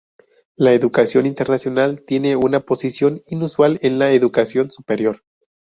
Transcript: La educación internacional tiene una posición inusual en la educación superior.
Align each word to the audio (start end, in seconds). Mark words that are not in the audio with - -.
La 0.55 0.73
educación 0.73 1.27
internacional 1.27 2.01
tiene 2.01 2.35
una 2.35 2.61
posición 2.61 3.21
inusual 3.27 3.77
en 3.83 3.99
la 3.99 4.09
educación 4.13 4.71
superior. 4.71 5.21